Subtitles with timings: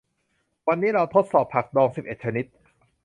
[0.67, 2.45] วันนี้เราทดสอบผักดองสิบเอ็ดชนิด